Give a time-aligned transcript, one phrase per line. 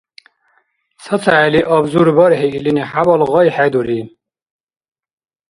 [1.03, 4.01] ЦацахӀели абзур бархӀи илини хӀябал гъай хӀедури.